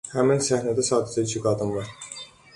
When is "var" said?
1.77-1.95